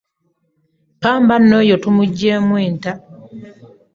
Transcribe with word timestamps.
Pamba 1.01 1.35
nno 1.39 1.55
oyo 1.61 1.75
tumuggyemu 1.83 2.53
enta. 2.67 2.93